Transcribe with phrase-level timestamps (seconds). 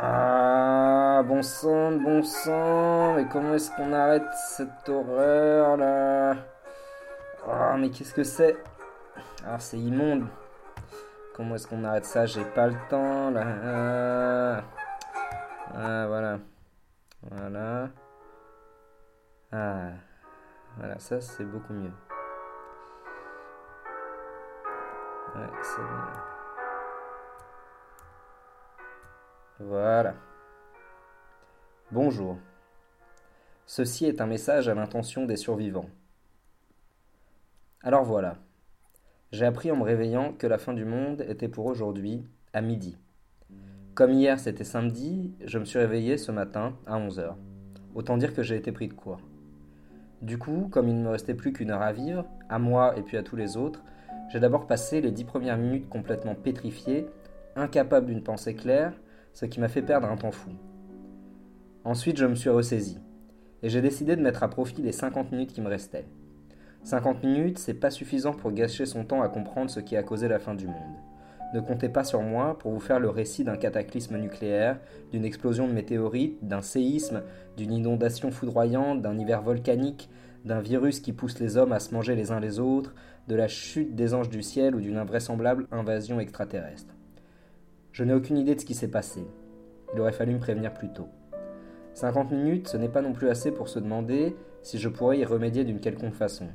[0.00, 6.36] Ah, bon sang, bon sang, mais comment est-ce qu'on arrête cette horreur là
[7.48, 8.56] Ah, mais qu'est-ce que c'est?
[9.44, 10.28] Ah, c'est immonde.
[11.34, 12.26] Comment est-ce qu'on arrête ça?
[12.26, 13.42] J'ai pas le temps là.
[13.64, 14.62] Ah,
[15.74, 16.38] ah voilà.
[17.32, 17.88] Voilà.
[19.50, 19.90] Ah,
[20.76, 21.92] voilà, ça c'est beaucoup mieux.
[25.34, 26.37] Ouais, c'est bon.
[29.60, 30.14] Voilà.
[31.90, 32.36] Bonjour.
[33.66, 35.90] Ceci est un message à l'intention des survivants.
[37.82, 38.36] Alors voilà.
[39.32, 42.98] J'ai appris en me réveillant que la fin du monde était pour aujourd'hui à midi.
[43.94, 47.34] Comme hier c'était samedi, je me suis réveillé ce matin à 11h.
[47.96, 49.20] Autant dire que j'ai été pris de court.
[50.22, 53.02] Du coup, comme il ne me restait plus qu'une heure à vivre, à moi et
[53.02, 53.82] puis à tous les autres,
[54.28, 57.08] j'ai d'abord passé les dix premières minutes complètement pétrifié,
[57.56, 58.92] incapable d'une pensée claire,
[59.38, 60.50] ce qui m'a fait perdre un temps fou.
[61.84, 62.98] Ensuite, je me suis ressaisi,
[63.62, 66.08] et j'ai décidé de mettre à profit les 50 minutes qui me restaient.
[66.82, 70.26] 50 minutes, c'est pas suffisant pour gâcher son temps à comprendre ce qui a causé
[70.26, 70.96] la fin du monde.
[71.54, 74.80] Ne comptez pas sur moi pour vous faire le récit d'un cataclysme nucléaire,
[75.12, 77.22] d'une explosion de météorites, d'un séisme,
[77.56, 80.10] d'une inondation foudroyante, d'un hiver volcanique,
[80.46, 82.92] d'un virus qui pousse les hommes à se manger les uns les autres,
[83.28, 86.97] de la chute des anges du ciel ou d'une invraisemblable invasion extraterrestre.
[87.92, 89.26] Je n'ai aucune idée de ce qui s'est passé.
[89.94, 91.08] Il aurait fallu me prévenir plus tôt.
[91.94, 95.24] 50 minutes, ce n'est pas non plus assez pour se demander si je pourrais y
[95.24, 96.46] remédier d'une quelconque façon.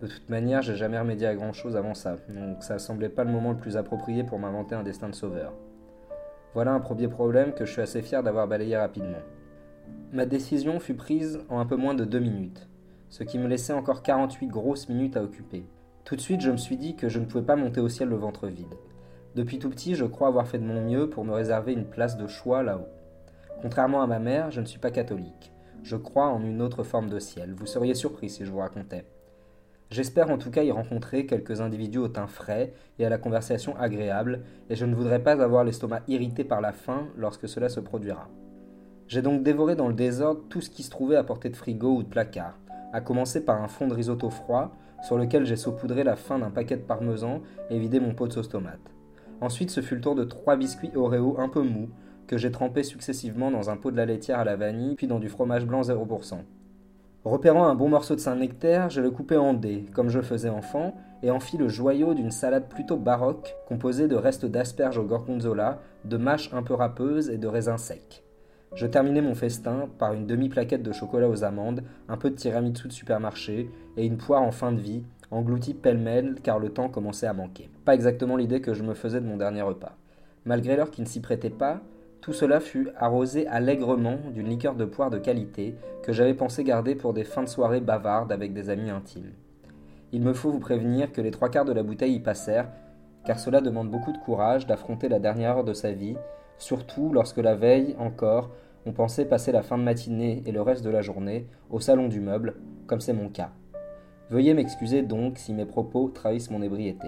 [0.00, 3.24] De toute manière, j'ai jamais remédié à grand chose avant ça, donc ça semblait pas
[3.24, 5.54] le moment le plus approprié pour m'inventer un destin de sauveur.
[6.52, 9.22] Voilà un premier problème que je suis assez fier d'avoir balayé rapidement.
[10.12, 12.68] Ma décision fut prise en un peu moins de deux minutes,
[13.08, 15.64] ce qui me laissait encore 48 grosses minutes à occuper.
[16.04, 18.08] Tout de suite, je me suis dit que je ne pouvais pas monter au ciel
[18.08, 18.74] le ventre vide.
[19.36, 22.16] Depuis tout petit, je crois avoir fait de mon mieux pour me réserver une place
[22.16, 22.88] de choix là-haut.
[23.60, 25.52] Contrairement à ma mère, je ne suis pas catholique.
[25.82, 27.52] Je crois en une autre forme de ciel.
[27.52, 29.04] Vous seriez surpris si je vous racontais.
[29.90, 33.76] J'espère en tout cas y rencontrer quelques individus au teint frais et à la conversation
[33.76, 34.40] agréable,
[34.70, 38.30] et je ne voudrais pas avoir l'estomac irrité par la faim lorsque cela se produira.
[39.06, 41.96] J'ai donc dévoré dans le désordre tout ce qui se trouvait à portée de frigo
[41.96, 42.58] ou de placard,
[42.94, 46.50] à commencer par un fond de risotto froid, sur lequel j'ai saupoudré la fin d'un
[46.50, 48.95] paquet de parmesan et vidé mon pot de sauce tomate.
[49.40, 51.88] Ensuite, ce fut le tour de trois biscuits Oreo un peu mous,
[52.26, 55.18] que j'ai trempés successivement dans un pot de la laitière à la vanille, puis dans
[55.18, 56.38] du fromage blanc 0%.
[57.24, 60.94] Repérant un bon morceau de Saint-Nectaire, je le coupai en dés, comme je faisais enfant,
[61.22, 65.80] et en fis le joyau d'une salade plutôt baroque, composée de restes d'asperges au gorgonzola,
[66.04, 68.22] de mâches un peu râpeuses et de raisins secs.
[68.74, 72.88] Je terminai mon festin par une demi-plaquette de chocolat aux amandes, un peu de tiramisu
[72.88, 77.26] de supermarché et une poire en fin de vie, englouti pêle-mêle car le temps commençait
[77.26, 77.70] à manquer.
[77.84, 79.96] Pas exactement l'idée que je me faisais de mon dernier repas.
[80.44, 81.80] Malgré l'heure qui ne s'y prêtait pas,
[82.20, 86.94] tout cela fut arrosé allègrement d'une liqueur de poire de qualité que j'avais pensé garder
[86.94, 89.32] pour des fins de soirée bavardes avec des amis intimes.
[90.12, 92.68] Il me faut vous prévenir que les trois quarts de la bouteille y passèrent,
[93.24, 96.16] car cela demande beaucoup de courage d'affronter la dernière heure de sa vie,
[96.58, 98.50] surtout lorsque la veille encore
[98.86, 102.06] on pensait passer la fin de matinée et le reste de la journée au salon
[102.06, 102.54] du meuble,
[102.86, 103.50] comme c'est mon cas.
[104.28, 107.06] Veuillez m'excuser donc si mes propos trahissent mon ébriété.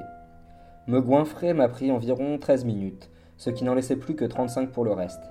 [0.86, 4.84] Me goinfrer m'a pris environ 13 minutes, ce qui n'en laissait plus que 35 pour
[4.84, 5.22] le reste.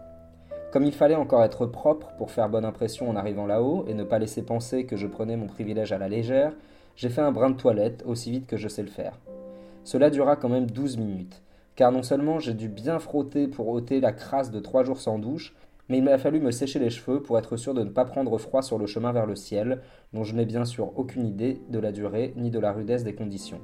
[0.72, 4.04] Comme il fallait encore être propre pour faire bonne impression en arrivant là-haut et ne
[4.04, 6.54] pas laisser penser que je prenais mon privilège à la légère,
[6.98, 9.18] j'ai fait un brin de toilette aussi vite que je sais le faire.
[9.86, 11.42] Cela dura quand même 12 minutes,
[11.78, 15.20] car non seulement j'ai dû bien frotter pour ôter la crasse de trois jours sans
[15.20, 15.56] douche,
[15.90, 18.38] mais il m'a fallu me sécher les cheveux pour être sûr de ne pas prendre
[18.38, 19.82] froid sur le chemin vers le ciel,
[20.14, 23.16] dont je n'ai bien sûr aucune idée de la durée ni de la rudesse des
[23.16, 23.62] conditions.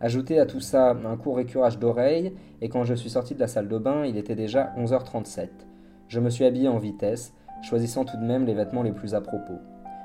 [0.00, 3.46] Ajoutez à tout ça un court écurage d'oreilles, et quand je suis sorti de la
[3.46, 5.48] salle de bain, il était déjà 11h37.
[6.08, 7.32] Je me suis habillé en vitesse,
[7.62, 9.58] choisissant tout de même les vêtements les plus à propos.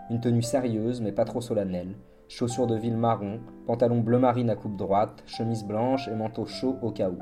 [0.09, 1.95] Une tenue sérieuse mais pas trop solennelle,
[2.27, 6.77] chaussures de ville marron, pantalon bleu marine à coupe droite, chemise blanche et manteau chaud
[6.81, 7.17] au cas où.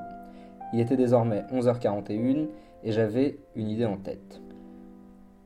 [0.73, 2.47] Il était désormais 11h41
[2.83, 4.41] et j'avais une idée en tête.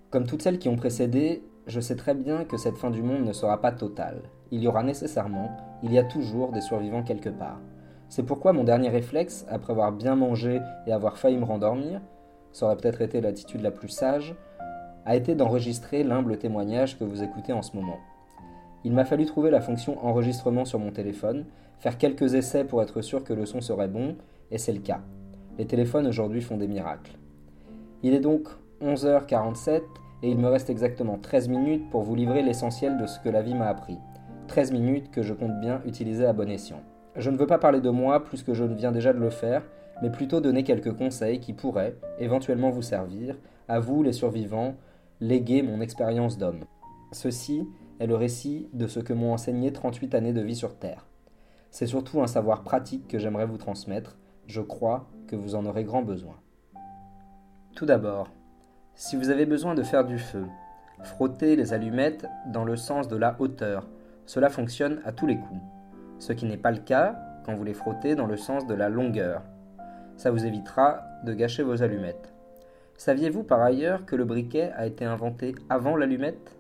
[0.09, 3.25] Comme toutes celles qui ont précédé, je sais très bien que cette fin du monde
[3.25, 4.23] ne sera pas totale.
[4.51, 5.51] Il y aura nécessairement,
[5.83, 7.59] il y a toujours des survivants quelque part.
[8.09, 12.01] C'est pourquoi mon dernier réflexe, après avoir bien mangé et avoir failli me rendormir,
[12.51, 14.35] ça aurait peut-être été l'attitude la plus sage,
[15.05, 17.99] a été d'enregistrer l'humble témoignage que vous écoutez en ce moment.
[18.83, 21.45] Il m'a fallu trouver la fonction enregistrement sur mon téléphone,
[21.79, 24.17] faire quelques essais pour être sûr que le son serait bon,
[24.51, 25.01] et c'est le cas.
[25.57, 27.17] Les téléphones aujourd'hui font des miracles.
[28.03, 28.47] Il est donc
[28.81, 29.81] 11h47
[30.23, 33.43] et il me reste exactement 13 minutes pour vous livrer l'essentiel de ce que la
[33.43, 33.97] vie m'a appris.
[34.47, 36.81] 13 minutes que je compte bien utiliser à bon escient.
[37.15, 39.29] Je ne veux pas parler de moi plus que je ne viens déjà de le
[39.29, 39.63] faire,
[40.01, 43.37] mais plutôt donner quelques conseils qui pourraient éventuellement vous servir,
[43.67, 44.75] à vous les survivants,
[45.19, 46.63] léguer mon expérience d'homme.
[47.11, 47.67] Ceci
[47.99, 51.05] est le récit de ce que m'ont enseigné 38 années de vie sur Terre.
[51.69, 54.17] C'est surtout un savoir pratique que j'aimerais vous transmettre,
[54.47, 56.35] je crois que vous en aurez grand besoin.
[57.75, 58.27] Tout d'abord,
[58.95, 60.45] si vous avez besoin de faire du feu,
[61.03, 63.87] frottez les allumettes dans le sens de la hauteur.
[64.25, 65.61] Cela fonctionne à tous les coups.
[66.19, 67.15] Ce qui n'est pas le cas
[67.45, 69.41] quand vous les frottez dans le sens de la longueur.
[70.17, 72.33] Ça vous évitera de gâcher vos allumettes.
[72.97, 76.55] Saviez-vous par ailleurs que le briquet a été inventé avant l'allumette?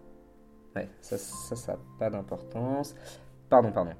[0.75, 2.95] Ouais, ça, ça n'a pas d'importance.
[3.49, 3.91] Pardon, pardon.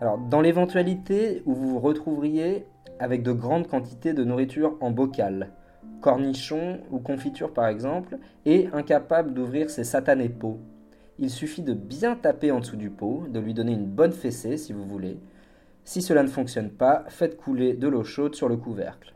[0.00, 2.66] Alors, dans l'éventualité où vous vous retrouveriez
[3.00, 5.50] avec de grandes quantités de nourriture en bocal,
[6.00, 10.60] cornichons ou confiture par exemple, et incapable d'ouvrir ses satanés pots,
[11.18, 14.56] il suffit de bien taper en dessous du pot, de lui donner une bonne fessée
[14.56, 15.18] si vous voulez.
[15.84, 19.14] Si cela ne fonctionne pas, faites couler de l'eau chaude sur le couvercle.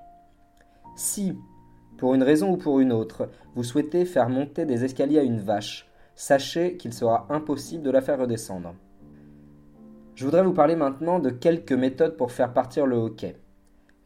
[0.96, 1.36] Si,
[1.98, 5.38] pour une raison ou pour une autre, vous souhaitez faire monter des escaliers à une
[5.38, 8.74] vache, sachez qu'il sera impossible de la faire redescendre.
[10.14, 13.36] Je voudrais vous parler maintenant de quelques méthodes pour faire partir le hoquet.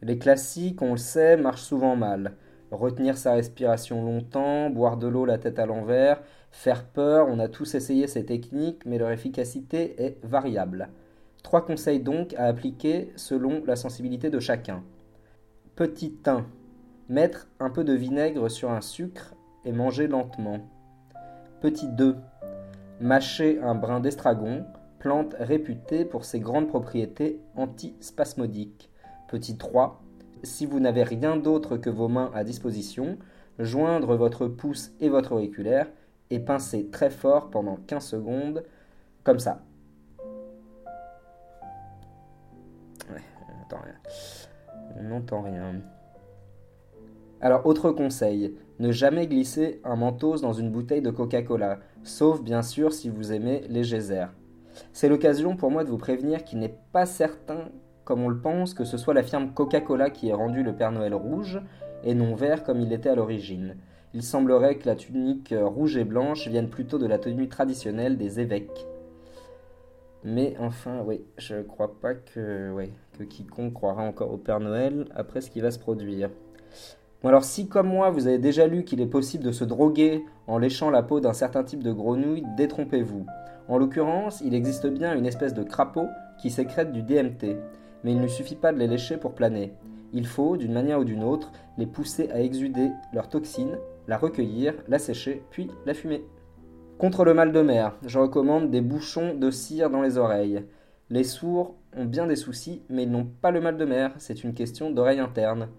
[0.01, 2.33] Les classiques, on le sait, marchent souvent mal.
[2.71, 6.21] Retenir sa respiration longtemps, boire de l'eau la tête à l'envers,
[6.51, 10.89] faire peur, on a tous essayé ces techniques, mais leur efficacité est variable.
[11.43, 14.83] Trois conseils donc à appliquer selon la sensibilité de chacun.
[15.75, 16.45] Petit 1.
[17.07, 20.59] Mettre un peu de vinaigre sur un sucre et manger lentement.
[21.61, 22.17] Petit 2.
[22.99, 24.65] Mâcher un brin d'estragon,
[24.99, 28.91] plante réputée pour ses grandes propriétés antispasmodiques.
[29.29, 30.01] Petit 3.
[30.43, 33.17] Si vous n'avez rien d'autre que vos mains à disposition,
[33.59, 35.89] joindre votre pouce et votre auriculaire
[36.29, 38.63] et pincer très fort pendant 15 secondes,
[39.23, 39.61] comme ça.
[43.09, 43.95] Ouais, on n'entend rien.
[44.97, 45.81] On n'entend rien.
[47.39, 52.61] Alors, autre conseil, ne jamais glisser un mentos dans une bouteille de Coca-Cola, sauf bien
[52.61, 54.29] sûr si vous aimez les geysers.
[54.93, 57.69] C'est l'occasion pour moi de vous prévenir qu'il n'est pas certain,
[58.07, 60.93] comme on le pense, que ce soit la firme Coca-Cola qui ait rendu le Père
[60.93, 61.59] Noël rouge
[62.05, 63.75] et non vert comme il était à l'origine.
[64.13, 68.39] Il semblerait que la tunique rouge et blanche vienne plutôt de la tenue traditionnelle des
[68.39, 68.87] évêques.
[70.23, 72.73] Mais enfin, oui, je crois pas que,
[73.19, 76.29] que quiconque croira encore au Père Noël après ce qui va se produire.
[77.21, 80.23] Bon alors si comme moi vous avez déjà lu qu'il est possible de se droguer
[80.47, 83.25] en léchant la peau d'un certain type de grenouille, détrompez-vous.
[83.67, 86.07] En l'occurrence, il existe bien une espèce de crapaud
[86.37, 87.57] qui sécrète du DMT,
[88.03, 89.73] mais il ne suffit pas de les lécher pour planer.
[90.13, 93.77] Il faut, d'une manière ou d'une autre, les pousser à exuder leurs toxines,
[94.07, 96.23] la recueillir, la sécher, puis la fumer.
[96.97, 100.65] Contre le mal de mer, je recommande des bouchons de cire dans les oreilles.
[101.09, 104.43] Les sourds ont bien des soucis, mais ils n'ont pas le mal de mer, c'est
[104.43, 105.69] une question d'oreille interne.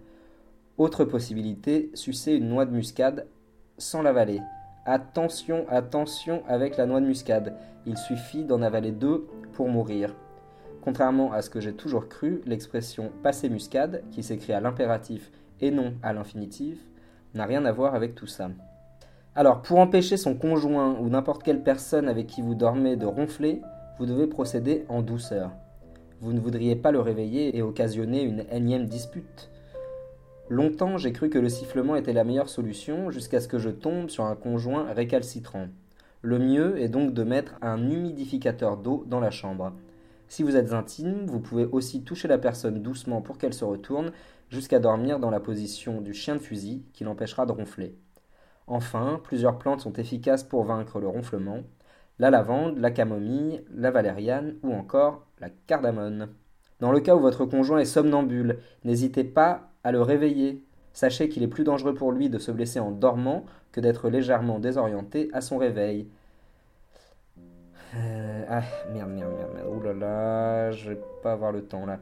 [0.76, 3.26] Autre possibilité, sucer une noix de muscade
[3.78, 4.40] sans l'avaler.
[4.86, 7.56] Attention, attention avec la noix de muscade.
[7.84, 10.14] Il suffit d'en avaler deux pour mourir.
[10.88, 15.30] Contrairement à ce que j'ai toujours cru, l'expression passer muscade, qui s'écrit à l'impératif
[15.60, 16.78] et non à l'infinitif,
[17.34, 18.48] n'a rien à voir avec tout ça.
[19.34, 23.60] Alors, pour empêcher son conjoint ou n'importe quelle personne avec qui vous dormez de ronfler,
[23.98, 25.50] vous devez procéder en douceur.
[26.22, 29.50] Vous ne voudriez pas le réveiller et occasionner une énième dispute.
[30.48, 34.08] Longtemps, j'ai cru que le sifflement était la meilleure solution jusqu'à ce que je tombe
[34.08, 35.66] sur un conjoint récalcitrant.
[36.22, 39.74] Le mieux est donc de mettre un humidificateur d'eau dans la chambre.
[40.28, 44.12] Si vous êtes intime, vous pouvez aussi toucher la personne doucement pour qu'elle se retourne
[44.50, 47.96] jusqu'à dormir dans la position du chien de fusil qui l'empêchera de ronfler.
[48.66, 51.62] Enfin, plusieurs plantes sont efficaces pour vaincre le ronflement
[52.18, 56.28] la lavande, la camomille, la valériane ou encore la cardamone.
[56.80, 60.64] Dans le cas où votre conjoint est somnambule, n'hésitez pas à le réveiller.
[60.92, 64.58] Sachez qu'il est plus dangereux pour lui de se blesser en dormant que d'être légèrement
[64.58, 66.08] désorienté à son réveil.
[67.96, 69.68] Euh, ah, merde, merde, merde, merde.
[69.68, 71.98] Ouh là là, je vais pas avoir le temps là.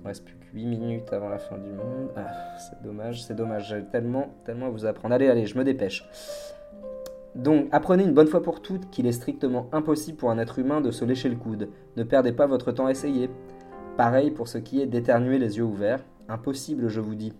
[0.00, 2.10] Il reste plus que 8 minutes avant la fin du monde.
[2.16, 3.68] Ah, c'est dommage, c'est dommage.
[3.68, 5.14] J'ai tellement, tellement à vous apprendre.
[5.14, 6.04] Allez, allez, je me dépêche.
[7.34, 10.80] Donc, apprenez une bonne fois pour toutes qu'il est strictement impossible pour un être humain
[10.80, 11.68] de se lécher le coude.
[11.96, 13.30] Ne perdez pas votre temps à essayer.
[13.96, 16.04] Pareil pour ce qui est d'éternuer les yeux ouverts.
[16.28, 17.32] Impossible, je vous dis.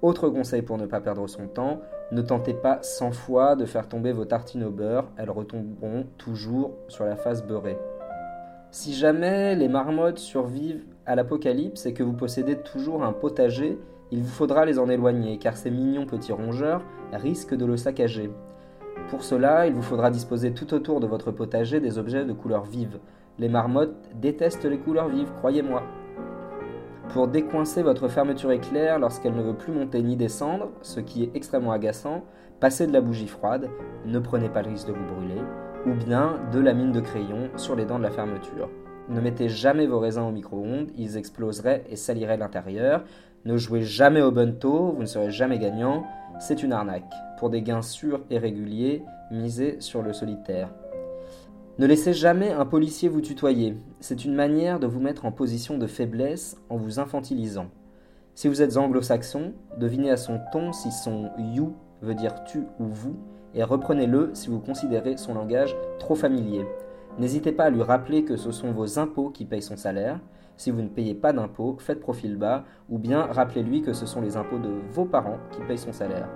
[0.00, 1.80] Autre conseil pour ne pas perdre son temps,
[2.12, 6.76] ne tentez pas 100 fois de faire tomber vos tartines au beurre, elles retomberont toujours
[6.86, 7.76] sur la face beurrée.
[8.70, 13.76] Si jamais les marmottes survivent à l'apocalypse et que vous possédez toujours un potager,
[14.12, 18.30] il vous faudra les en éloigner car ces mignons petits rongeurs risquent de le saccager.
[19.08, 22.66] Pour cela, il vous faudra disposer tout autour de votre potager des objets de couleurs
[22.66, 23.00] vives.
[23.38, 25.82] Les marmottes détestent les couleurs vives, croyez-moi.
[27.10, 31.30] Pour décoincer votre fermeture éclair lorsqu'elle ne veut plus monter ni descendre, ce qui est
[31.34, 32.22] extrêmement agaçant,
[32.60, 33.70] passez de la bougie froide,
[34.04, 35.40] ne prenez pas le risque de vous brûler,
[35.86, 38.68] ou bien de la mine de crayon sur les dents de la fermeture.
[39.08, 43.04] Ne mettez jamais vos raisins au micro-ondes, ils exploseraient et saliraient l'intérieur.
[43.46, 46.04] Ne jouez jamais au bento, vous ne serez jamais gagnant.
[46.40, 47.10] C'est une arnaque.
[47.38, 50.68] Pour des gains sûrs et réguliers, misez sur le solitaire.
[51.78, 53.76] Ne laissez jamais un policier vous tutoyer.
[54.00, 57.68] C'est une manière de vous mettre en position de faiblesse en vous infantilisant.
[58.34, 62.86] Si vous êtes anglo-saxon, devinez à son ton si son you veut dire tu ou
[62.86, 63.14] vous,
[63.54, 66.66] et reprenez-le si vous considérez son langage trop familier.
[67.16, 70.18] N'hésitez pas à lui rappeler que ce sont vos impôts qui payent son salaire.
[70.56, 74.20] Si vous ne payez pas d'impôts, faites profil bas, ou bien rappelez-lui que ce sont
[74.20, 76.28] les impôts de vos parents qui payent son salaire.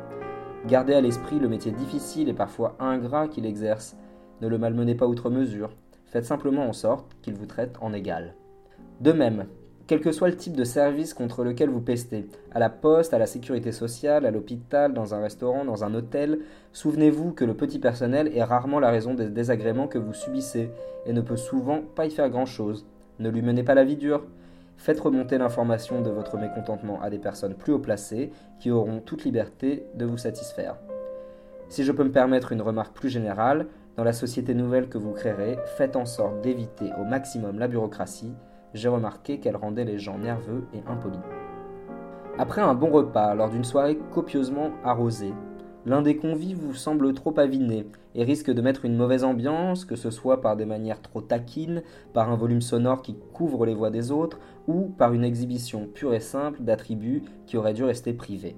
[0.69, 3.97] Gardez à l'esprit le métier difficile et parfois ingrat qu'il exerce.
[4.43, 5.71] Ne le malmenez pas outre mesure.
[6.07, 8.35] Faites simplement en sorte qu'il vous traite en égal.
[9.01, 9.47] De même,
[9.87, 13.19] quel que soit le type de service contre lequel vous pestez, à la poste, à
[13.19, 16.41] la sécurité sociale, à l'hôpital, dans un restaurant, dans un hôtel,
[16.73, 20.71] souvenez-vous que le petit personnel est rarement la raison des désagréments que vous subissez
[21.07, 22.85] et ne peut souvent pas y faire grand-chose.
[23.21, 24.25] Ne lui menez pas la vie dure.
[24.77, 29.23] Faites remonter l'information de votre mécontentement à des personnes plus haut placées qui auront toute
[29.23, 30.79] liberté de vous satisfaire.
[31.69, 35.13] Si je peux me permettre une remarque plus générale, dans la société nouvelle que vous
[35.13, 38.33] créerez, faites en sorte d'éviter au maximum la bureaucratie
[38.75, 41.19] j'ai remarqué qu'elle rendait les gens nerveux et impolis.
[42.39, 45.35] Après un bon repas, lors d'une soirée copieusement arrosée,
[45.85, 49.97] l'un des convives vous semble trop aviné et risque de mettre une mauvaise ambiance, que
[49.97, 51.83] ce soit par des manières trop taquines,
[52.15, 56.15] par un volume sonore qui couvre les voix des autres, ou par une exhibition pure
[56.15, 58.57] et simple d'attributs qui auraient dû rester privés.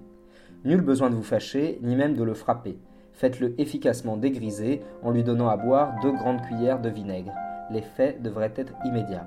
[0.65, 2.79] Nul besoin de vous fâcher, ni même de le frapper.
[3.15, 7.33] Faites-le efficacement dégriser en lui donnant à boire deux grandes cuillères de vinaigre.
[7.71, 9.27] L'effet devrait être immédiat.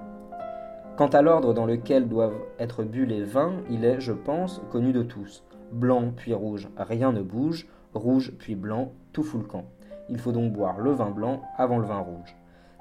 [0.98, 4.92] Quant à l'ordre dans lequel doivent être bu les vins, il est, je pense, connu
[4.92, 5.44] de tous.
[5.72, 9.66] Blanc puis rouge, rien ne bouge, rouge puis blanc, tout fout le camp.
[10.10, 12.36] Il faut donc boire le vin blanc avant le vin rouge.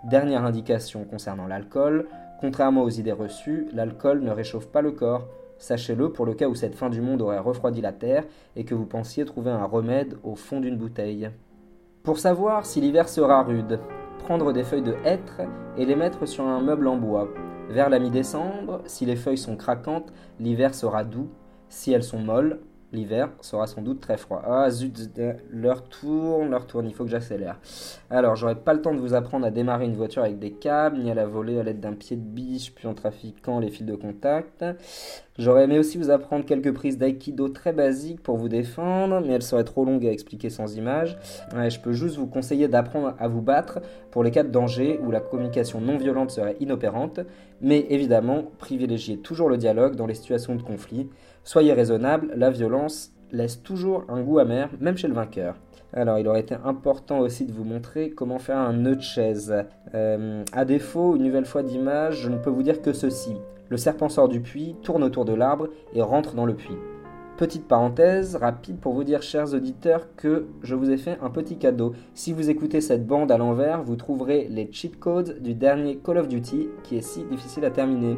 [0.05, 2.07] Dernière indication concernant l'alcool,
[2.41, 5.27] contrairement aux idées reçues, l'alcool ne réchauffe pas le corps.
[5.59, 8.25] Sachez-le pour le cas où cette fin du monde aurait refroidi la terre
[8.57, 11.31] et que vous pensiez trouver un remède au fond d'une bouteille.
[12.03, 13.81] Pour savoir si l'hiver sera rude,
[14.19, 15.41] prendre des feuilles de hêtre
[15.77, 17.29] et les mettre sur un meuble en bois.
[17.69, 21.29] Vers la mi-décembre, si les feuilles sont craquantes, l'hiver sera doux.
[21.69, 22.61] Si elles sont molles,
[22.93, 24.43] l'hiver sera sans doute très froid.
[24.45, 24.99] Ah zut,
[25.51, 27.59] leur tourne, leur tourne, il faut que j'accélère.
[28.11, 30.99] Alors, j'aurai pas le temps de vous apprendre à démarrer une voiture avec des câbles,
[30.99, 33.87] ni à la voler à l'aide d'un pied de biche, puis en trafiquant les fils
[33.87, 34.65] de contact.
[35.39, 39.43] J'aurais aimé aussi vous apprendre quelques prises d'aïkido très basiques pour vous défendre, mais elles
[39.43, 41.19] seraient trop longues à expliquer sans images.
[41.53, 45.11] je peux juste vous conseiller d'apprendre à vous battre pour les cas de danger où
[45.11, 47.21] la communication non violente serait inopérante,
[47.61, 51.11] mais évidemment, privilégiez toujours le dialogue dans les situations de conflit.
[51.47, 55.55] Soyez raisonnable, la violence laisse toujours un goût amer, même chez le vainqueur.
[55.93, 59.55] Alors, il aurait été important aussi de vous montrer comment faire un nœud de chaise.
[59.95, 63.37] Euh, à défaut, une nouvelle fois d'image, je ne peux vous dire que ceci.
[63.69, 66.79] Le serpent sort du puits, tourne autour de l'arbre et rentre dans le puits.
[67.37, 71.59] Petite parenthèse rapide pour vous dire, chers auditeurs, que je vous ai fait un petit
[71.59, 71.93] cadeau.
[72.15, 76.19] Si vous écoutez cette bande à l'envers, vous trouverez les cheat codes du dernier Call
[76.19, 78.17] of Duty qui est si difficile à terminer.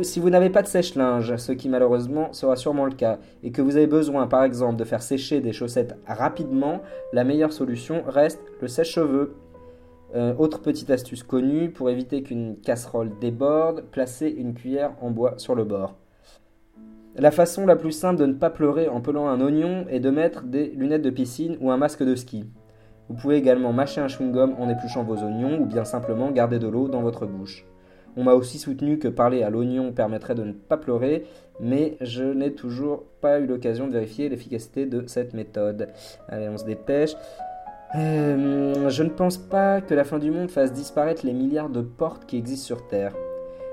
[0.00, 3.60] Si vous n'avez pas de sèche-linge, ce qui malheureusement sera sûrement le cas, et que
[3.60, 6.80] vous avez besoin par exemple de faire sécher des chaussettes rapidement,
[7.12, 9.34] la meilleure solution reste le sèche-cheveux.
[10.14, 15.34] Euh, autre petite astuce connue, pour éviter qu'une casserole déborde, placez une cuillère en bois
[15.36, 15.94] sur le bord.
[17.14, 20.10] La façon la plus simple de ne pas pleurer en pelant un oignon est de
[20.10, 22.46] mettre des lunettes de piscine ou un masque de ski.
[23.10, 26.68] Vous pouvez également mâcher un chewing-gum en épluchant vos oignons ou bien simplement garder de
[26.68, 27.66] l'eau dans votre bouche.
[28.16, 31.24] On m'a aussi soutenu que parler à l'oignon permettrait de ne pas pleurer,
[31.60, 35.88] mais je n'ai toujours pas eu l'occasion de vérifier l'efficacité de cette méthode.
[36.28, 37.14] Allez, on se dépêche.
[37.94, 41.82] Euh, je ne pense pas que la fin du monde fasse disparaître les milliards de
[41.82, 43.14] portes qui existent sur Terre.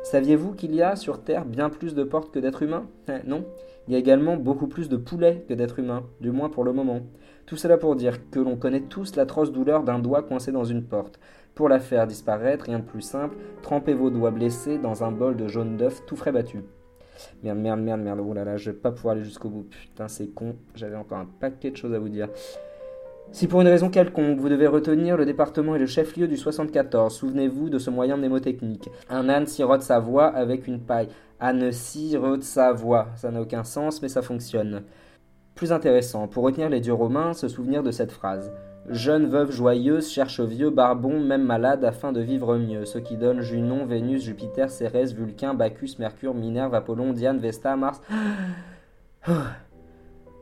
[0.03, 2.86] Saviez-vous qu'il y a sur Terre bien plus de portes que d'êtres humains?
[3.10, 3.46] Eh, Non.
[3.88, 6.74] Il y a également beaucoup plus de poulets que d'êtres humains, du moins pour le
[6.74, 7.01] moment.
[7.48, 10.84] Tout cela pour dire que l'on connaît tous l'atroce douleur d'un doigt coincé dans une
[10.84, 11.19] porte.
[11.59, 15.35] Pour la faire disparaître, rien de plus simple, trempez vos doigts blessés dans un bol
[15.35, 16.63] de jaune d'œuf tout frais battu.
[17.43, 19.63] Merde, merde, merde, merde, oh là là, je vais pas pouvoir aller jusqu'au bout.
[19.63, 22.29] Putain, c'est con, j'avais encore un paquet de choses à vous dire.
[23.33, 27.13] Si pour une raison quelconque vous devez retenir le département et le chef-lieu du 74,
[27.13, 28.89] souvenez-vous de ce moyen mnémotechnique.
[29.09, 31.09] Un âne sirote sa voix avec une paille.
[31.41, 33.09] Âne sirote sa voix.
[33.17, 34.83] Ça n'a aucun sens, mais ça fonctionne.
[35.55, 38.49] Plus intéressant, pour retenir les dieux romains, se souvenir de cette phrase.
[38.89, 42.86] Jeune veuve joyeuse cherche vieux barbon, même malade, afin de vivre mieux.
[42.86, 48.01] Ce qui donne Junon, Vénus, Jupiter, Cérès, Vulcain, Bacchus, Mercure, Minerve, Apollon, Diane, Vesta, Mars.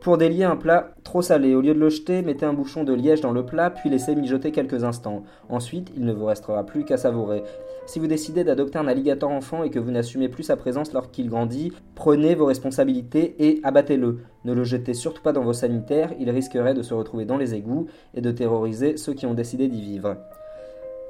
[0.00, 2.94] Pour délier un plat trop salé, au lieu de le jeter, mettez un bouchon de
[2.94, 5.24] liège dans le plat, puis laissez mijoter quelques instants.
[5.48, 7.42] Ensuite, il ne vous restera plus qu'à savourer.
[7.86, 11.28] Si vous décidez d'adopter un alligator enfant et que vous n'assumez plus sa présence lorsqu'il
[11.28, 14.20] grandit, prenez vos responsabilités et abattez-le.
[14.44, 17.54] Ne le jetez surtout pas dans vos sanitaires, il risquerait de se retrouver dans les
[17.54, 20.16] égouts et de terroriser ceux qui ont décidé d'y vivre.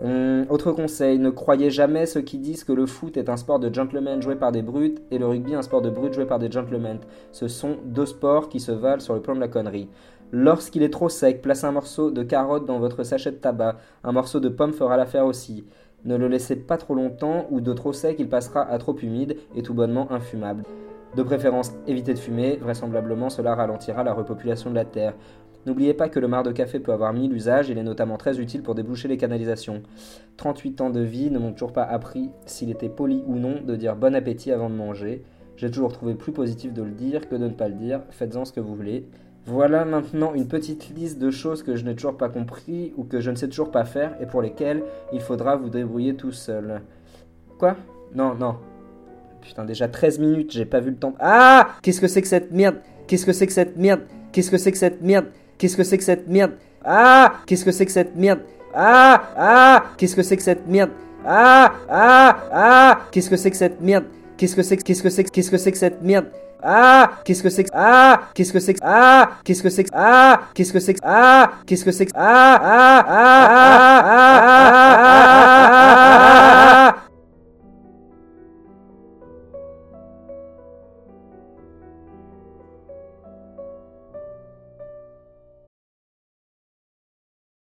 [0.01, 3.59] Hum, autre conseil, ne croyez jamais ceux qui disent que le foot est un sport
[3.59, 6.39] de gentlemen joué par des brutes et le rugby un sport de brutes joué par
[6.39, 7.01] des gentlemen.
[7.33, 9.89] Ce sont deux sports qui se valent sur le plan de la connerie.
[10.31, 13.77] Lorsqu'il est trop sec, placez un morceau de carotte dans votre sachet de tabac.
[14.05, 15.65] Un morceau de pomme fera l'affaire aussi.
[16.05, 19.37] Ne le laissez pas trop longtemps ou de trop sec, il passera à trop humide
[19.57, 20.63] et tout bonnement infumable.
[21.17, 25.15] De préférence, évitez de fumer, vraisemblablement cela ralentira la repopulation de la Terre.
[25.67, 28.41] N'oubliez pas que le marc de café peut avoir mille usages, il est notamment très
[28.41, 29.83] utile pour déboucher les canalisations.
[30.37, 33.77] 38 ans de vie ne m'ont toujours pas appris s'il était poli ou non de
[33.77, 35.23] dire bon appétit avant de manger.
[35.57, 38.45] J'ai toujours trouvé plus positif de le dire que de ne pas le dire, faites-en
[38.45, 39.07] ce que vous voulez.
[39.45, 43.21] Voilà maintenant une petite liste de choses que je n'ai toujours pas compris ou que
[43.21, 46.83] je ne sais toujours pas faire et pour lesquelles il faudra vous débrouiller tout seul.
[47.59, 47.77] Quoi?
[48.15, 48.57] Non, non.
[49.41, 51.15] Putain, déjà 13 minutes, j'ai pas vu le temps.
[51.19, 52.77] Ah Qu'est-ce que c'est que cette merde?
[53.07, 54.03] Qu'est-ce que c'est que cette merde?
[54.33, 55.27] Qu'est-ce que c'est que cette merde?
[55.59, 56.53] Qu'est-ce que c'est que cette merde
[56.85, 58.41] Ah Qu'est-ce que c'est que cette merde
[58.75, 60.91] Ah Ah Qu'est-ce que c'est que cette merde
[61.27, 64.05] Ah Ah Ah Qu'est-ce que c'est que cette merde
[64.37, 66.27] Qu'est-ce que c'est qu'est-ce que c'est qu'est-ce que c'est que cette merde
[66.63, 69.91] ah Qu'est-ce que c'est que Ah Qu'est-ce que c'est que Ah Qu'est-ce que c'est que
[69.93, 73.47] Ah Qu'est-ce que c'est que Ah Qu'est-ce que c'est que Ah Ah Ah
[73.89, 74.99] Ah Ah
[76.88, 76.88] Ah